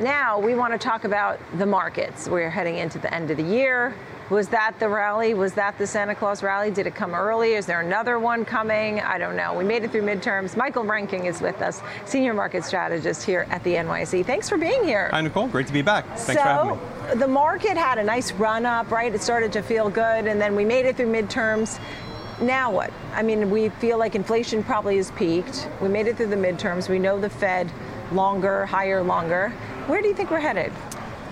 now 0.00 0.38
we 0.38 0.54
want 0.54 0.72
to 0.72 0.78
talk 0.78 1.04
about 1.04 1.38
the 1.58 1.66
markets. 1.66 2.28
We're 2.28 2.50
heading 2.50 2.78
into 2.78 2.98
the 2.98 3.12
end 3.12 3.30
of 3.30 3.36
the 3.36 3.44
year. 3.44 3.94
Was 4.30 4.48
that 4.48 4.74
the 4.80 4.88
rally? 4.88 5.34
Was 5.34 5.52
that 5.52 5.76
the 5.76 5.86
Santa 5.86 6.14
Claus 6.14 6.42
rally? 6.42 6.70
Did 6.70 6.86
it 6.86 6.94
come 6.94 7.14
early? 7.14 7.52
Is 7.52 7.66
there 7.66 7.82
another 7.82 8.18
one 8.18 8.44
coming? 8.44 9.00
I 9.00 9.18
don't 9.18 9.36
know. 9.36 9.52
We 9.52 9.64
made 9.64 9.84
it 9.84 9.92
through 9.92 10.02
midterms. 10.02 10.56
Michael 10.56 10.82
Reinking 10.82 11.26
is 11.26 11.42
with 11.42 11.60
us, 11.60 11.82
senior 12.06 12.32
market 12.32 12.64
strategist 12.64 13.22
here 13.22 13.46
at 13.50 13.62
the 13.64 13.74
NYSE. 13.74 14.24
Thanks 14.24 14.48
for 14.48 14.56
being 14.56 14.82
here. 14.82 15.10
Hi, 15.10 15.20
Nicole. 15.20 15.46
Great 15.46 15.66
to 15.66 15.74
be 15.74 15.82
back. 15.82 16.06
Thanks 16.16 16.26
so, 16.26 16.34
for 16.34 16.40
having 16.40 16.78
me. 17.10 17.20
The 17.20 17.28
market 17.28 17.76
had 17.76 17.98
a 17.98 18.02
nice 18.02 18.32
run 18.32 18.64
up, 18.64 18.90
right? 18.90 19.14
It 19.14 19.20
started 19.20 19.52
to 19.52 19.62
feel 19.62 19.90
good, 19.90 20.26
and 20.26 20.40
then 20.40 20.56
we 20.56 20.64
made 20.64 20.86
it 20.86 20.96
through 20.96 21.12
midterms. 21.12 21.78
Now 22.40 22.70
what? 22.70 22.92
I 23.12 23.22
mean, 23.22 23.50
we 23.50 23.68
feel 23.68 23.98
like 23.98 24.14
inflation 24.14 24.64
probably 24.64 24.96
has 24.96 25.10
peaked. 25.12 25.68
We 25.82 25.88
made 25.88 26.06
it 26.06 26.16
through 26.16 26.28
the 26.28 26.36
midterms. 26.36 26.88
We 26.88 26.98
know 26.98 27.20
the 27.20 27.30
Fed 27.30 27.70
longer, 28.10 28.66
higher, 28.66 29.02
longer. 29.02 29.52
Where 29.86 30.00
do 30.00 30.08
you 30.08 30.14
think 30.14 30.30
we're 30.30 30.40
headed? 30.40 30.72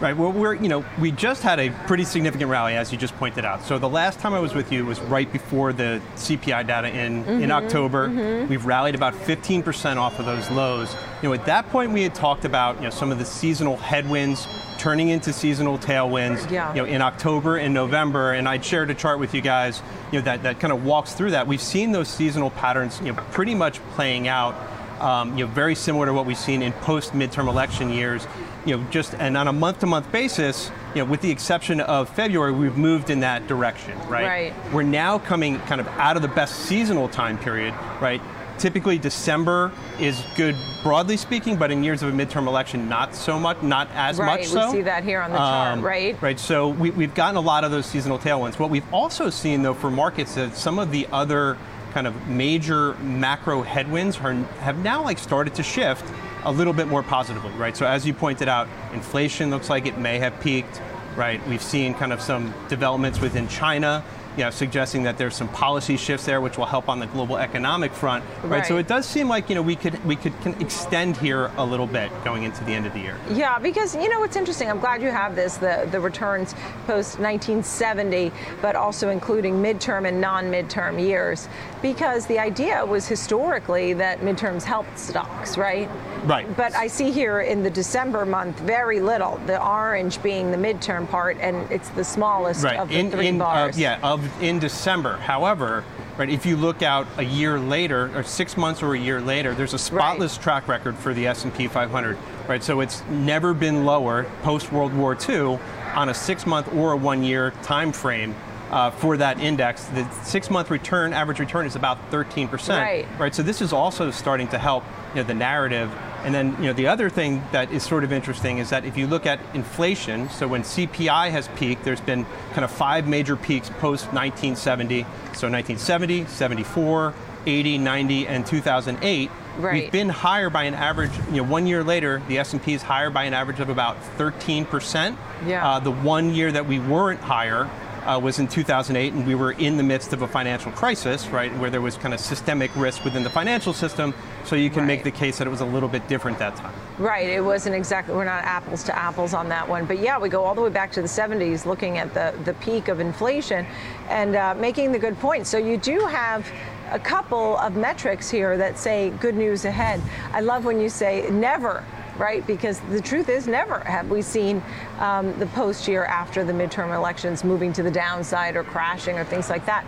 Right. 0.03 0.16
Well, 0.16 0.32
we're 0.32 0.55
you 0.55 0.69
know 0.69 0.84
we 0.98 1.12
just 1.12 1.45
had 1.45 1.61
a 1.61 1.70
pretty 1.87 2.02
significant 2.02 2.51
rally, 2.51 2.75
as 2.75 2.91
you 2.91 2.98
just 2.98 3.16
pointed 3.19 3.45
out. 3.45 3.62
So 3.62 3.78
the 3.78 3.88
last 3.88 4.19
time 4.19 4.34
I 4.34 4.41
was 4.41 4.52
with 4.52 4.73
you 4.73 4.84
was 4.84 5.01
right 5.02 5.33
before 5.33 5.73
the 5.73 6.02
CPI 6.16 6.66
data 6.66 6.88
in 6.88 7.23
mm-hmm, 7.23 7.41
in 7.41 7.52
October. 7.52 8.09
Mm-hmm. 8.09 8.48
We've 8.48 8.66
rallied 8.66 8.97
about 8.97 9.15
15% 9.15 9.98
off 9.98 10.19
of 10.19 10.27
those 10.27 10.51
lows. 10.51 10.92
You 11.23 11.28
know, 11.28 11.34
at 11.34 11.47
that 11.47 11.69
point 11.70 11.92
we 11.92 12.02
had 12.02 12.16
talked 12.16 12.45
about 12.45 12.78
you 12.78 12.83
know 12.83 12.91
some 12.91 13.12
of 13.12 13.19
the 13.19 13.25
seasonal 13.25 13.77
headwinds 13.77 14.48
turning 14.77 15.11
into 15.11 15.33
seasonal 15.33 15.78
tailwinds. 15.78 16.50
Yeah. 16.50 16.75
You 16.75 16.83
know, 16.83 16.89
in 16.89 17.00
October 17.00 17.59
and 17.59 17.73
November, 17.73 18.33
and 18.33 18.48
I'd 18.48 18.64
shared 18.64 18.91
a 18.91 18.95
chart 18.95 19.20
with 19.20 19.34
you 19.34 19.41
guys. 19.41 19.83
You 20.11 20.19
know 20.19 20.25
that 20.25 20.42
that 20.42 20.59
kind 20.59 20.73
of 20.73 20.84
walks 20.84 21.12
through 21.12 21.30
that. 21.30 21.47
We've 21.47 21.62
seen 21.62 21.92
those 21.92 22.09
seasonal 22.09 22.50
patterns 22.50 23.00
you 23.00 23.12
know 23.12 23.23
pretty 23.30 23.55
much 23.55 23.78
playing 23.92 24.27
out. 24.27 24.56
Um, 25.02 25.37
you 25.37 25.45
know, 25.47 25.52
very 25.52 25.74
similar 25.74 26.06
to 26.06 26.12
what 26.12 26.27
we've 26.27 26.38
seen 26.38 26.62
in 26.62 26.73
post 26.73 27.12
midterm 27.12 27.48
election 27.48 27.91
years 27.91 28.27
you 28.65 28.77
know, 28.77 28.84
just 28.91 29.15
and 29.15 29.37
on 29.37 29.48
a 29.48 29.52
month-to-month 29.52 30.11
basis, 30.12 30.70
you 30.95 31.05
know, 31.05 31.11
with 31.11 31.20
the 31.20 31.30
exception 31.30 31.80
of 31.80 32.09
February, 32.09 32.53
we've 32.53 32.77
moved 32.77 33.11
in 33.11 33.20
that 33.20 33.47
direction, 33.47 33.98
right? 34.08 34.53
Right. 34.53 34.73
We're 34.73 34.83
now 34.83 35.19
coming 35.19 35.58
kind 35.61 35.80
of 35.80 35.89
out 35.89 36.17
of 36.17 36.23
the 36.23 36.28
best 36.28 36.61
seasonal 36.61 37.08
time 37.08 37.39
period, 37.39 37.75
right? 38.00 38.20
Typically, 38.58 38.98
December 38.98 39.73
is 39.98 40.23
good, 40.36 40.55
broadly 40.83 41.17
speaking, 41.17 41.56
but 41.56 41.73
in 41.73 41.83
years 41.83 42.03
of 42.03 42.14
a 42.14 42.17
midterm 42.17 42.47
election, 42.47 42.89
not 42.89 43.14
so 43.14 43.39
much, 43.39 43.61
not 43.62 43.89
as 43.95 44.19
right, 44.19 44.27
much 44.27 44.47
so. 44.47 44.56
Right, 44.56 44.67
we 44.67 44.73
see 44.73 44.83
that 44.83 45.03
here 45.03 45.20
on 45.20 45.33
the 45.33 45.39
chart, 45.39 45.78
um, 45.78 45.84
right? 45.84 46.20
Right. 46.23 46.39
So 46.39 46.69
we, 46.69 46.91
we've 46.91 47.14
gotten 47.14 47.36
a 47.36 47.41
lot 47.41 47.64
of 47.64 47.73
those 47.73 47.86
seasonal 47.86 48.19
tailwinds. 48.19 48.58
What 48.58 48.70
we've 48.70 48.95
also 48.95 49.30
seen, 49.30 49.62
though, 49.62 49.75
for 49.75 49.91
markets 49.91 50.36
is 50.36 50.55
some 50.55 50.78
of 50.78 50.92
the 50.92 51.08
other 51.11 51.58
kind 51.93 52.07
of 52.07 52.29
major 52.29 52.95
macro 52.95 53.62
headwinds 53.62 54.19
are, 54.19 54.33
have 54.61 54.79
now 54.79 55.03
like 55.03 55.19
started 55.19 55.55
to 55.55 55.62
shift 55.62 56.05
a 56.45 56.51
little 56.51 56.73
bit 56.73 56.89
more 56.89 57.03
positively, 57.03 57.53
right? 57.53 57.77
So 57.77 57.87
as 57.87 58.07
you 58.07 58.15
pointed 58.15 58.48
out, 58.48 58.69
inflation 58.93 59.51
looks 59.51 59.71
like 59.71 59.87
it 59.87 59.98
may 59.98 60.19
have 60.19 60.39
peaked, 60.41 60.81
right? 61.17 61.47
We've 61.47 61.63
seen 61.63 61.95
kind 61.95 62.13
of 62.13 62.20
some 62.20 62.53
developments 62.69 63.20
within 63.20 63.47
China 63.48 64.05
you 64.36 64.44
know, 64.44 64.50
suggesting 64.50 65.02
that 65.02 65.19
there's 65.19 65.36
some 65.36 65.48
policy 65.48 65.97
shifts 65.97 66.27
there 66.27 66.41
which 66.41 66.56
will 66.56 66.66
help 66.66 66.88
on 66.88 66.98
the 66.98 67.06
global 67.06 67.36
economic 67.36 67.92
front, 67.92 68.25
right? 68.42 68.50
right? 68.50 68.66
So 68.66 68.77
it 68.78 68.89
does 68.89 69.06
seem 69.06 69.28
like 69.28 69.48
you 69.48 69.55
know 69.55 69.62
we 69.62 69.77
could 69.77 70.02
we 70.05 70.16
could 70.16 70.34
extend 70.61 71.16
here 71.16 71.50
a 71.56 71.64
little 71.64 71.86
bit 71.86 72.11
going 72.24 72.44
into 72.44 72.64
the 72.64 72.72
end 72.72 72.86
of 72.86 72.92
the 72.92 73.00
year. 73.00 73.16
Yeah, 73.30 73.58
because 73.58 73.94
you 73.94 74.08
know 74.08 74.20
what's 74.20 74.36
interesting. 74.36 74.70
I'm 74.70 74.80
glad 74.80 75.02
you 75.02 75.11
have 75.11 75.36
this 75.36 75.56
the 75.56 75.89
the 75.91 76.00
returns 76.00 76.55
post 76.86 77.19
1970, 77.19 78.33
but 78.61 78.77
also 78.77 79.11
including 79.11 79.55
midterm 79.56 80.08
and 80.08 80.20
non-midterm 80.20 81.00
years, 81.00 81.48
because 81.83 82.27
the 82.27 82.39
idea 82.39 82.84
was 82.84 83.06
historically 83.06 83.92
that 83.94 84.20
midterms 84.20 84.62
helped 84.62 84.98
stocks, 84.98 85.58
right? 85.58 85.89
Right. 86.24 86.56
But 86.56 86.74
I 86.74 86.86
see 86.86 87.11
here 87.11 87.41
in 87.41 87.62
the 87.62 87.70
December 87.70 88.24
month 88.24 88.58
very 88.61 89.00
little. 89.00 89.41
The 89.46 89.62
orange 89.62 90.22
being 90.22 90.50
the 90.50 90.56
midterm 90.56 91.08
part, 91.08 91.36
and 91.39 91.70
it's 91.70 91.89
the 91.91 92.05
smallest 92.05 92.64
right. 92.64 92.78
of 92.78 92.89
the 92.89 92.98
in, 92.98 93.11
three 93.11 93.28
in, 93.28 93.39
bars. 93.39 93.77
Uh, 93.77 93.80
yeah, 93.80 93.98
of 94.02 94.22
in 94.41 94.59
December. 94.59 95.17
However, 95.17 95.84
right, 96.17 96.28
if 96.28 96.47
you 96.47 96.57
look 96.57 96.83
out 96.83 97.07
a 97.17 97.24
year 97.24 97.58
later, 97.58 98.11
or 98.17 98.23
six 98.23 98.57
months 98.57 98.83
or 98.83 98.95
a 98.95 98.98
year 98.98 99.20
later, 99.20 99.55
there's 99.55 99.74
a 99.74 99.79
spotless 99.79 100.36
right. 100.36 100.42
track 100.42 100.69
record 100.69 100.96
for 100.96 101.14
the 101.14 101.27
S&P 101.27 101.69
500. 101.69 102.19
Right, 102.48 102.63
so 102.63 102.80
it's 102.80 103.05
never 103.07 103.55
been 103.55 103.85
lower 103.85 104.24
post 104.42 104.73
World 104.73 104.92
War 104.95 105.17
II 105.29 105.58
on 105.95 106.08
a 106.08 106.14
six-month 106.14 106.73
or 106.74 106.92
a 106.92 106.96
one-year 106.96 107.52
time 107.63 107.92
frame. 107.92 108.35
Uh, 108.72 108.90
for 108.90 109.18
that 109.18 109.38
index, 109.38 109.84
the 109.86 110.08
six-month 110.24 110.70
return, 110.70 111.12
average 111.12 111.38
return 111.38 111.66
is 111.66 111.77
about 111.77 112.10
13%. 112.10 112.68
Right. 112.68 113.06
Right. 113.18 113.34
So 113.34 113.42
this 113.42 113.60
is 113.60 113.72
also 113.72 114.10
starting 114.10 114.48
to 114.48 114.58
help 114.58 114.83
you 115.14 115.16
know, 115.16 115.24
the 115.24 115.34
narrative 115.34 115.90
and 116.24 116.33
then, 116.33 116.56
you 116.58 116.66
know, 116.66 116.72
the 116.72 116.86
other 116.86 117.10
thing 117.10 117.42
that 117.50 117.72
is 117.72 117.83
sort 117.83 118.05
of 118.05 118.12
interesting 118.12 118.58
is 118.58 118.70
that 118.70 118.84
if 118.84 118.96
you 118.96 119.06
look 119.06 119.27
at 119.27 119.40
inflation, 119.55 120.28
so 120.30 120.46
when 120.46 120.62
CPI 120.62 121.30
has 121.30 121.48
peaked, 121.56 121.84
there's 121.84 122.00
been 122.00 122.24
kind 122.52 122.64
of 122.64 122.70
five 122.70 123.08
major 123.08 123.36
peaks 123.36 123.68
post 123.68 124.06
1970. 124.12 125.02
So 125.34 125.48
1970, 125.48 126.27
74, 126.27 127.14
80, 127.44 127.78
90, 127.78 128.28
and 128.28 128.46
2008. 128.46 129.31
Right. 129.58 129.82
We've 129.82 129.93
been 129.93 130.08
higher 130.08 130.49
by 130.49 130.64
an 130.64 130.75
average, 130.75 131.10
you 131.31 131.38
know, 131.38 131.43
one 131.43 131.66
year 131.66 131.82
later, 131.82 132.22
the 132.28 132.38
S&P 132.38 132.72
is 132.72 132.82
higher 132.82 133.10
by 133.10 133.25
an 133.25 133.34
average 133.34 133.60
of 133.60 133.69
about 133.69 134.00
13%. 134.16 135.16
Yeah. 135.44 135.69
Uh, 135.69 135.81
the 135.81 135.90
one 135.90 136.34
year 136.34 136.52
that 136.52 136.66
we 136.66 136.78
weren't 136.78 137.20
higher 137.20 137.69
uh, 138.05 138.19
was 138.19 138.38
in 138.38 138.49
2008, 138.49 139.12
and 139.12 139.26
we 139.26 139.35
were 139.35 139.52
in 139.52 139.76
the 139.76 139.82
midst 139.82 140.12
of 140.12 140.23
a 140.23 140.29
financial 140.29 140.73
crisis, 140.73 141.29
right, 141.29 141.56
where 141.58 141.70
there 141.70 141.81
was 141.81 141.96
kind 141.96 142.12
of 142.14 142.20
systemic 142.20 142.75
risk 142.76 143.05
within 143.05 143.23
the 143.23 143.31
financial 143.31 143.73
system. 143.73 144.14
So 144.44 144.56
you 144.56 144.70
can 144.70 144.81
right. 144.81 144.87
make 144.87 145.05
the 145.05 145.11
case 145.11 145.38
that 145.38 145.46
it 145.46 145.50
was 145.50 145.61
a 145.61 145.67
little 145.67 145.88
bit 145.88 146.06
different 146.08 146.38
that 146.38 146.56
time. 146.56 146.75
Right. 146.99 147.29
It 147.29 147.43
wasn't 147.43 147.76
exactly. 147.76 148.14
We're 148.14 148.25
not 148.25 148.44
apples 148.44 148.82
to 148.85 148.96
apples 148.96 149.35
on 149.35 149.49
that 149.50 149.69
one, 149.69 149.87
but 149.87 149.99
yeah, 149.99 150.19
we 150.19 150.29
go 150.29 150.44
all 150.44 150.55
the 150.55 150.62
way 150.62 150.70
back 150.70 150.93
to 150.93 151.02
the 151.02 151.08
70s, 151.08 151.64
looking 151.64 151.99
at 151.99 152.12
the 152.14 152.35
the 152.44 152.55
peak 152.55 152.88
of 152.88 153.00
inflation, 153.00 153.67
and 154.08 154.37
uh, 154.37 154.55
making 154.55 154.93
the 154.93 154.99
good 154.99 155.19
point. 155.19 155.46
So 155.46 155.58
you 155.58 155.76
do 155.76 156.00
have 156.00 156.50
a 156.90 156.99
couple 156.99 157.56
of 157.58 157.76
metrics 157.76 158.29
here 158.29 158.56
that 158.58 158.79
say 158.79 159.11
good 159.20 159.34
news 159.34 159.64
ahead. 159.64 160.00
I 160.32 160.40
love 160.40 160.64
when 160.64 160.79
you 160.79 160.88
say 160.88 161.29
never 161.31 161.84
right? 162.19 162.46
Because 162.46 162.81
the 162.90 163.00
truth 163.00 163.28
is, 163.28 163.46
never 163.46 163.81
have 163.81 164.11
we 164.11 164.23
seen 164.23 164.62
um, 164.99 165.38
the 165.38 165.46
post 165.46 165.88
year 165.88 166.05
after 166.05 166.44
the 166.44 166.52
midterm 166.52 166.94
elections 166.94 167.44
moving 167.44 167.73
to 167.75 167.82
the 167.82 167.90
downside 167.90 168.56
or 168.56 168.64
crashing 168.64 169.19
or 169.19 169.25
things 169.25 169.50
like 169.50 169.67
that. 169.67 169.84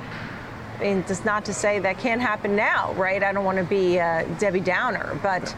I 0.78 0.82
mean, 0.82 0.98
it's 1.08 1.24
not 1.24 1.44
to 1.44 1.54
say 1.54 1.78
that 1.78 1.98
can't 1.98 2.20
happen 2.20 2.56
now, 2.56 2.92
right? 2.94 3.22
I 3.22 3.32
don't 3.32 3.44
want 3.44 3.58
to 3.58 3.64
be 3.64 3.98
uh, 4.00 4.24
Debbie 4.38 4.60
Downer, 4.60 5.18
but. 5.22 5.54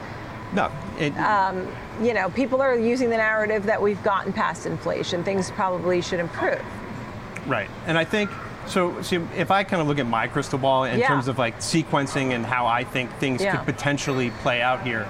No. 0.53 0.71
It, 0.99 1.16
um, 1.19 1.66
you 2.00 2.15
know, 2.15 2.31
people 2.31 2.60
are 2.60 2.78
using 2.78 3.10
the 3.10 3.16
narrative 3.16 3.65
that 3.65 3.81
we've 3.81 4.03
gotten 4.03 4.32
past 4.32 4.66
inflation. 4.66 5.25
Things 5.25 5.50
probably 5.50 6.03
should 6.03 6.21
improve. 6.21 6.62
Right. 7.47 7.71
And 7.87 7.97
I 7.97 8.05
think 8.05 8.31
so, 8.66 9.00
see, 9.03 9.16
if 9.37 9.50
I 9.50 9.65
kind 9.65 9.81
of 9.81 9.88
look 9.88 9.99
at 9.99 10.06
my 10.06 10.26
crystal 10.26 10.59
ball 10.59 10.84
in 10.84 10.99
yeah. 10.99 11.09
terms 11.09 11.28
of 11.28 11.38
like 11.38 11.59
sequencing 11.59 12.32
and 12.32 12.44
how 12.44 12.66
I 12.66 12.84
think 12.84 13.12
things 13.15 13.41
yeah. 13.41 13.56
could 13.56 13.65
potentially 13.65 14.31
play 14.43 14.60
out 14.60 14.84
here, 14.84 15.09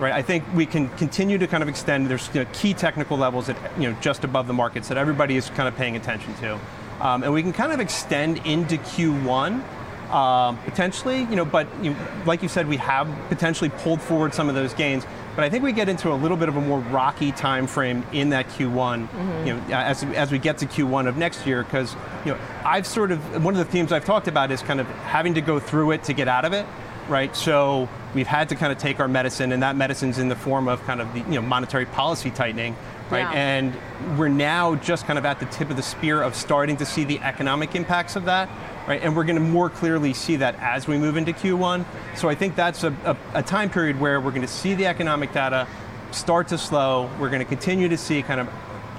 right? 0.00 0.12
I 0.12 0.22
think 0.22 0.44
we 0.54 0.66
can 0.66 0.88
continue 0.90 1.38
to 1.38 1.46
kind 1.46 1.62
of 1.62 1.68
extend. 1.68 2.08
There's 2.08 2.28
you 2.34 2.44
know, 2.44 2.50
key 2.52 2.74
technical 2.74 3.16
levels 3.16 3.46
that 3.46 3.56
you 3.78 3.90
know 3.90 3.96
just 4.00 4.24
above 4.24 4.46
the 4.46 4.54
markets 4.54 4.88
that 4.88 4.96
everybody 4.96 5.36
is 5.36 5.50
kind 5.50 5.68
of 5.68 5.76
paying 5.76 5.96
attention 5.96 6.34
to, 6.36 6.58
um, 7.00 7.22
and 7.22 7.32
we 7.32 7.42
can 7.42 7.52
kind 7.52 7.72
of 7.72 7.80
extend 7.80 8.38
into 8.46 8.76
Q1. 8.76 9.62
Um, 10.10 10.56
potentially, 10.64 11.18
you 11.24 11.36
know, 11.36 11.44
but 11.44 11.66
you, 11.84 11.94
like 12.24 12.42
you 12.42 12.48
said, 12.48 12.66
we 12.66 12.78
have 12.78 13.06
potentially 13.28 13.68
pulled 13.68 14.00
forward 14.00 14.32
some 14.32 14.48
of 14.48 14.54
those 14.54 14.72
gains. 14.72 15.04
But 15.36 15.44
I 15.44 15.50
think 15.50 15.62
we 15.62 15.72
get 15.72 15.88
into 15.88 16.10
a 16.10 16.16
little 16.16 16.38
bit 16.38 16.48
of 16.48 16.56
a 16.56 16.60
more 16.62 16.80
rocky 16.80 17.30
time 17.30 17.66
frame 17.66 18.04
in 18.12 18.30
that 18.30 18.48
Q1, 18.48 19.06
mm-hmm. 19.06 19.46
you 19.46 19.54
know, 19.54 19.62
as, 19.70 20.02
as 20.02 20.32
we 20.32 20.38
get 20.38 20.58
to 20.58 20.66
Q1 20.66 21.06
of 21.06 21.18
next 21.18 21.46
year, 21.46 21.62
because 21.62 21.94
you 22.24 22.32
know, 22.32 22.38
I've 22.64 22.86
sort 22.86 23.12
of 23.12 23.44
one 23.44 23.54
of 23.54 23.58
the 23.58 23.70
themes 23.70 23.92
I've 23.92 24.06
talked 24.06 24.28
about 24.28 24.50
is 24.50 24.62
kind 24.62 24.80
of 24.80 24.88
having 25.04 25.34
to 25.34 25.42
go 25.42 25.60
through 25.60 25.92
it 25.92 26.04
to 26.04 26.14
get 26.14 26.26
out 26.26 26.46
of 26.46 26.54
it 26.54 26.64
right? 27.08 27.34
So 27.34 27.88
we've 28.14 28.26
had 28.26 28.48
to 28.50 28.54
kind 28.54 28.72
of 28.72 28.78
take 28.78 29.00
our 29.00 29.08
medicine, 29.08 29.52
and 29.52 29.62
that 29.62 29.76
medicine's 29.76 30.18
in 30.18 30.28
the 30.28 30.36
form 30.36 30.68
of 30.68 30.82
kind 30.84 31.00
of 31.00 31.12
the 31.14 31.20
you 31.20 31.40
know 31.40 31.42
monetary 31.42 31.86
policy 31.86 32.30
tightening, 32.30 32.76
right? 33.10 33.20
Yeah. 33.20 33.32
And 33.32 34.18
we're 34.18 34.28
now 34.28 34.74
just 34.76 35.06
kind 35.06 35.18
of 35.18 35.24
at 35.24 35.40
the 35.40 35.46
tip 35.46 35.70
of 35.70 35.76
the 35.76 35.82
spear 35.82 36.22
of 36.22 36.34
starting 36.34 36.76
to 36.78 36.86
see 36.86 37.04
the 37.04 37.18
economic 37.20 37.74
impacts 37.74 38.16
of 38.16 38.24
that, 38.26 38.48
right? 38.86 39.02
And 39.02 39.16
we're 39.16 39.24
going 39.24 39.36
to 39.36 39.42
more 39.42 39.70
clearly 39.70 40.14
see 40.14 40.36
that 40.36 40.54
as 40.60 40.86
we 40.86 40.98
move 40.98 41.16
into 41.16 41.32
Q1. 41.32 41.84
So 42.16 42.28
I 42.28 42.34
think 42.34 42.56
that's 42.56 42.84
a, 42.84 42.94
a, 43.04 43.16
a 43.34 43.42
time 43.42 43.70
period 43.70 44.00
where 44.00 44.20
we're 44.20 44.30
going 44.30 44.42
to 44.42 44.48
see 44.48 44.74
the 44.74 44.86
economic 44.86 45.32
data 45.32 45.66
start 46.10 46.48
to 46.48 46.58
slow. 46.58 47.10
We're 47.18 47.30
going 47.30 47.40
to 47.40 47.48
continue 47.48 47.88
to 47.88 47.98
see 47.98 48.22
kind 48.22 48.40
of 48.40 48.48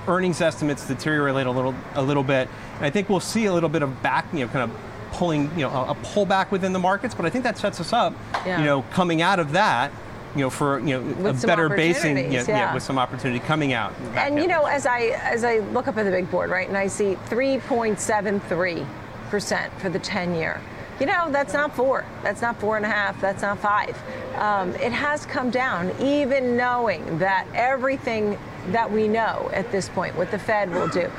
earnings 0.07 0.41
estimates 0.41 0.87
deteriorate 0.87 1.45
a 1.45 1.51
little 1.51 1.75
a 1.93 2.01
little 2.01 2.23
bit. 2.23 2.49
And 2.77 2.85
I 2.85 2.89
think 2.89 3.09
we'll 3.09 3.19
see 3.19 3.45
a 3.45 3.53
little 3.53 3.69
bit 3.69 3.83
of 3.83 4.01
back, 4.01 4.25
you 4.33 4.39
know, 4.39 4.47
kind 4.47 4.71
of 4.71 4.77
pulling, 5.11 5.49
you 5.51 5.61
know, 5.61 5.69
a, 5.69 5.91
a 5.91 5.95
pullback 5.95 6.51
within 6.51 6.73
the 6.73 6.79
markets, 6.79 7.15
but 7.15 7.25
I 7.25 7.29
think 7.29 7.43
that 7.43 7.57
sets 7.57 7.79
us 7.79 7.93
up, 7.93 8.13
yeah. 8.45 8.59
you 8.59 8.65
know, 8.65 8.83
coming 8.91 9.21
out 9.21 9.39
of 9.39 9.51
that, 9.53 9.91
you 10.35 10.41
know, 10.41 10.49
for 10.49 10.79
you 10.79 10.99
know 10.99 11.01
with 11.23 11.43
a 11.43 11.47
better 11.47 11.69
basing, 11.69 12.31
yeah, 12.31 12.43
yeah, 12.47 12.73
with 12.73 12.83
some 12.83 12.99
opportunity 12.99 13.39
coming 13.39 13.73
out. 13.73 13.93
And 14.15 14.37
you 14.37 14.47
know, 14.47 14.65
as 14.65 14.85
I 14.85 15.19
as 15.23 15.43
I 15.43 15.59
look 15.59 15.87
up 15.87 15.97
at 15.97 16.03
the 16.03 16.11
big 16.11 16.29
board, 16.29 16.49
right, 16.51 16.67
and 16.67 16.77
I 16.77 16.87
see 16.87 17.15
3.73 17.25 18.85
percent 19.29 19.71
for 19.79 19.89
the 19.89 19.99
10 19.99 20.35
year. 20.35 20.59
you 20.99 21.05
know, 21.05 21.31
that's 21.31 21.53
not 21.53 21.73
four. 21.75 22.03
That's 22.23 22.41
not 22.41 22.59
four 22.59 22.75
and 22.75 22.85
a 22.85 22.89
half. 22.89 23.19
That's 23.21 23.41
not 23.41 23.59
five. 23.59 23.97
Um, 24.35 24.73
it 24.75 24.91
has 24.91 25.25
come 25.25 25.49
down, 25.49 25.93
even 26.01 26.57
knowing 26.57 27.19
that 27.19 27.47
everything 27.53 28.37
that 28.67 28.91
we 28.91 29.07
know 29.07 29.49
at 29.53 29.71
this 29.71 29.87
point, 29.89 30.15
what 30.17 30.29
the 30.31 30.39
Fed 30.39 30.71
will 30.71 30.89
do. 30.89 31.09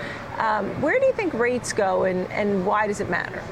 Um, 0.40 0.68
where 0.80 0.98
do 0.98 1.04
you 1.04 1.12
think 1.12 1.34
rates 1.34 1.72
go, 1.72 2.04
and, 2.04 2.30
and 2.32 2.64
why 2.64 2.86
does 2.86 3.00
it 3.00 3.10
matter? 3.10 3.42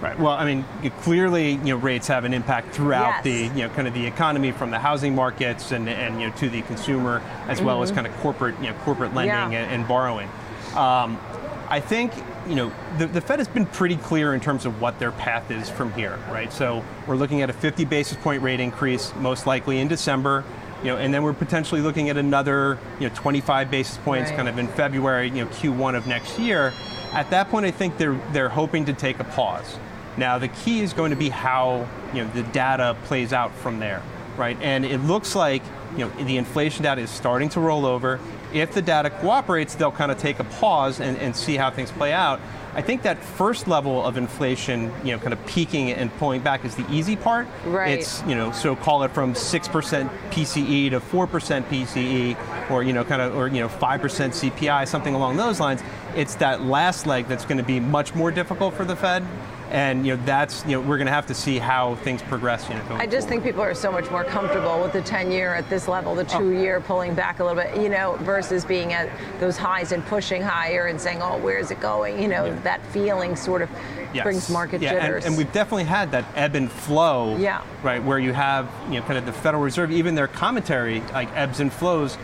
Right. 0.00 0.18
Well, 0.18 0.32
I 0.32 0.46
mean, 0.46 0.64
clearly, 1.02 1.52
you 1.52 1.58
know, 1.64 1.76
rates 1.76 2.06
have 2.08 2.24
an 2.24 2.32
impact 2.32 2.74
throughout 2.74 3.22
Yes. 3.22 3.24
the, 3.24 3.58
you 3.60 3.66
know, 3.66 3.74
kind 3.74 3.86
of 3.86 3.92
the 3.92 4.06
economy, 4.06 4.50
from 4.50 4.70
the 4.70 4.78
housing 4.78 5.14
markets 5.14 5.72
and, 5.72 5.86
and 5.86 6.18
you 6.18 6.28
know, 6.28 6.34
to 6.36 6.48
the 6.48 6.62
consumer, 6.62 7.20
as 7.46 7.60
well 7.60 7.82
as 7.82 7.92
kind 7.92 8.06
of 8.06 8.16
corporate, 8.16 8.54
you 8.62 8.68
know, 8.70 8.74
corporate 8.84 9.12
lending 9.12 9.36
Mm-hmm. 9.36 9.52
Yeah. 9.52 9.58
and, 9.64 9.72
and 9.82 9.88
borrowing. 9.88 10.28
Um, 10.74 11.20
I 11.68 11.78
think, 11.78 12.12
you 12.48 12.54
know, 12.54 12.72
the, 12.96 13.06
the 13.06 13.20
Fed 13.20 13.38
has 13.38 13.46
been 13.46 13.66
pretty 13.66 13.96
clear 13.96 14.32
in 14.32 14.40
terms 14.40 14.64
of 14.64 14.80
what 14.80 14.98
their 14.98 15.12
path 15.12 15.50
is 15.50 15.68
from 15.68 15.92
here, 15.92 16.18
right? 16.30 16.50
So 16.52 16.82
we're 17.06 17.16
looking 17.16 17.42
at 17.42 17.50
a 17.50 17.52
50 17.52 17.84
basis 17.84 18.16
point 18.16 18.42
rate 18.42 18.58
increase, 18.60 19.14
most 19.16 19.46
likely 19.46 19.78
in 19.80 19.86
December. 19.88 20.42
You 20.82 20.88
know, 20.88 20.96
and 20.96 21.12
then 21.12 21.22
we're 21.22 21.34
potentially 21.34 21.80
looking 21.82 22.08
at 22.08 22.16
another, 22.16 22.78
you 22.98 23.08
know, 23.08 23.14
25 23.14 23.70
basis 23.70 23.98
points 23.98 24.30
Right. 24.30 24.36
kind 24.36 24.48
of 24.48 24.58
in 24.58 24.66
February, 24.68 25.28
you 25.28 25.44
know, 25.44 25.46
Q1 25.46 25.94
of 25.94 26.06
next 26.06 26.38
year. 26.38 26.72
At 27.12 27.28
that 27.30 27.50
point, 27.50 27.66
I 27.66 27.70
think 27.70 27.98
they're 27.98 28.18
they're 28.32 28.48
hoping 28.48 28.84
to 28.86 28.92
take 28.92 29.18
a 29.20 29.24
pause. 29.24 29.76
Now, 30.16 30.38
the 30.38 30.48
key 30.48 30.80
is 30.80 30.92
going 30.92 31.10
to 31.10 31.16
be 31.16 31.28
how 31.28 31.86
you 32.14 32.24
know 32.24 32.30
the 32.32 32.42
data 32.44 32.96
plays 33.04 33.32
out 33.32 33.52
from 33.56 33.78
there, 33.80 34.02
right? 34.36 34.56
And 34.62 34.84
it 34.84 34.98
looks 34.98 35.34
like 35.34 35.62
you 35.96 36.06
know 36.06 36.24
the 36.24 36.36
inflation 36.36 36.82
data 36.84 37.00
is 37.02 37.10
starting 37.10 37.48
to 37.50 37.60
roll 37.60 37.84
over. 37.84 38.18
If 38.52 38.72
the 38.72 38.82
data 38.82 39.10
cooperates, 39.10 39.74
they'll 39.74 39.92
kind 39.92 40.10
of 40.10 40.18
take 40.18 40.38
a 40.38 40.44
pause 40.44 41.00
and, 41.00 41.16
and 41.18 41.34
see 41.34 41.56
how 41.56 41.70
things 41.70 41.90
play 41.90 42.12
out. 42.12 42.40
I 42.72 42.82
think 42.82 43.02
that 43.02 43.22
first 43.22 43.66
level 43.66 44.04
of 44.04 44.16
inflation, 44.16 44.92
you 45.02 45.12
know, 45.12 45.18
kind 45.18 45.32
of 45.32 45.44
peaking 45.46 45.90
and 45.90 46.14
pulling 46.18 46.40
back 46.40 46.64
is 46.64 46.76
the 46.76 46.88
easy 46.90 47.16
part. 47.16 47.48
Right. 47.64 47.98
It's 47.98 48.22
you 48.22 48.36
know, 48.36 48.52
so 48.52 48.76
call 48.76 49.02
it 49.02 49.10
from 49.10 49.34
six 49.34 49.66
percent 49.66 50.10
PCE 50.30 50.90
to 50.90 51.00
four 51.00 51.26
percent 51.26 51.68
PCE, 51.68 52.70
or 52.70 52.84
you 52.84 52.92
know, 52.92 53.04
kind 53.04 53.22
of, 53.22 53.36
or 53.36 53.48
you 53.48 53.60
know, 53.60 53.68
five 53.68 54.00
percent 54.00 54.34
CPI, 54.34 54.86
something 54.86 55.14
along 55.14 55.36
those 55.36 55.58
lines. 55.58 55.82
It's 56.14 56.36
that 56.36 56.62
last 56.62 57.06
leg 57.06 57.26
that's 57.26 57.44
going 57.44 57.58
to 57.58 57.64
be 57.64 57.80
much 57.80 58.14
more 58.14 58.30
difficult 58.30 58.74
for 58.74 58.84
the 58.84 58.94
Fed, 58.94 59.26
and 59.70 60.06
you 60.06 60.16
know, 60.16 60.22
that's 60.24 60.64
you 60.64 60.72
know, 60.72 60.80
we're 60.80 60.98
going 60.98 61.06
to 61.06 61.12
have 61.12 61.26
to 61.26 61.34
see 61.34 61.58
how 61.58 61.94
things 61.96 62.22
progress. 62.22 62.68
You 62.68 62.74
know, 62.74 62.84
going 62.88 63.00
I 63.00 63.06
just 63.06 63.28
think 63.28 63.42
people 63.42 63.62
are 63.62 63.74
so 63.74 63.90
much 63.90 64.10
more 64.10 64.24
comfortable 64.24 64.82
with 64.82 64.92
the 64.92 65.02
10 65.02 65.30
year 65.30 65.54
at 65.54 65.68
this 65.70 65.88
level, 65.88 66.14
the 66.14 66.26
oh. 66.34 66.38
two 66.38 66.50
year 66.50 66.80
pulling 66.80 67.14
back 67.14 67.40
a 67.40 67.44
little 67.44 67.62
bit, 67.62 67.80
you 67.80 67.88
know, 67.88 68.16
versus 68.20 68.64
being 68.64 68.92
at 68.92 69.08
those 69.38 69.56
highs 69.56 69.92
and 69.92 70.04
pushing 70.06 70.42
higher 70.42 70.86
and 70.86 71.00
saying, 71.00 71.22
oh, 71.22 71.38
where's 71.38 71.70
it 71.70 71.80
going? 71.80 72.20
You 72.20 72.28
know, 72.28 72.54
that 72.62 72.84
feeling 72.86 73.36
sort 73.36 73.62
of 73.62 73.70
Yes. 74.12 74.24
brings 74.24 74.50
market 74.50 74.82
yeah, 74.82 74.94
and- 74.94 75.24
And, 75.24 75.36
we've 75.36 75.52
definitely 75.52 75.84
had 75.84 76.10
that 76.12 76.24
ebb 76.34 76.56
and 76.56 76.70
flow, 76.70 77.36
Yeah. 77.36 77.62
right, 77.82 78.02
where 78.02 78.18
you 78.18 78.32
have, 78.32 78.68
you 78.88 78.98
know, 78.98 79.02
kind 79.06 79.16
of 79.18 79.26
the 79.26 79.32
Federal 79.32 79.62
Reserve, 79.62 79.92
even 79.92 80.16
their 80.16 80.26
commentary, 80.26 81.00
like 81.12 81.28
ebbs 81.36 81.60
and 81.60 81.72
flows 81.72 82.18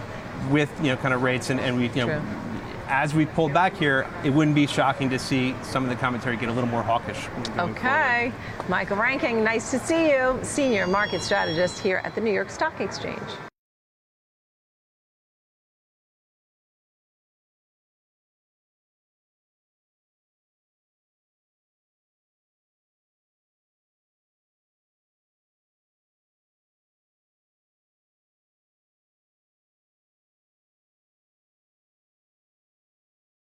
with, 0.50 0.70
you 0.82 0.88
know, 0.88 0.96
kind 0.96 1.14
of 1.14 1.22
rates, 1.22 1.50
and, 1.50 1.60
and 1.60 1.76
we, 1.76 1.84
you 1.90 2.06
know, 2.06 2.06
True. 2.06 2.22
As 2.88 3.14
we 3.14 3.26
pulled 3.26 3.52
back 3.52 3.76
here, 3.76 4.06
it 4.24 4.30
wouldn't 4.30 4.54
be 4.54 4.66
shocking 4.66 5.10
to 5.10 5.18
see 5.18 5.54
some 5.62 5.82
of 5.82 5.90
the 5.90 5.96
commentary 5.96 6.36
get 6.36 6.48
a 6.48 6.52
little 6.52 6.70
more 6.70 6.82
hawkish. 6.82 7.26
Okay. 7.58 8.32
Michael 8.68 8.96
Reinking, 8.96 9.42
nice 9.42 9.70
to 9.72 9.78
see 9.78 10.10
you, 10.10 10.38
senior 10.42 10.86
market 10.86 11.20
strategist 11.20 11.80
here 11.80 12.00
at 12.04 12.14
the 12.14 12.20
New 12.20 12.32
York 12.32 12.50
Stock 12.50 12.80
Exchange. 12.80 13.20